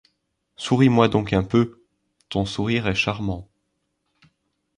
[0.55, 1.83] Souris-moi donc un peu.—
[2.29, 3.47] Ton sourire est charmant.